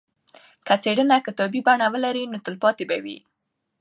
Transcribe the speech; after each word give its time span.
که 0.65 0.73
څېړنه 0.83 1.17
کتابي 1.27 1.59
بڼه 1.67 1.85
ولري 1.93 2.23
نو 2.31 2.37
تلپاتې 2.45 2.83
به 2.89 2.97
وي. 3.03 3.17